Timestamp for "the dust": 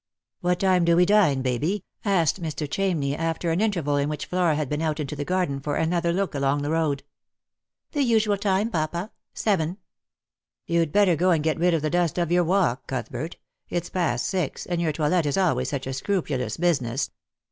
11.83-12.17